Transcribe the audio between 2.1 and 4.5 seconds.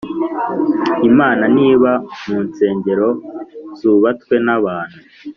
mu nsengero zubatswe n